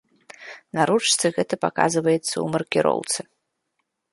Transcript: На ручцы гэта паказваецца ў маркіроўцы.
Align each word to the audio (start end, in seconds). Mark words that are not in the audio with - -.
На 0.77 0.81
ручцы 0.89 1.27
гэта 1.35 1.55
паказваецца 1.65 2.21
ў 2.21 2.45
маркіроўцы. 2.55 3.19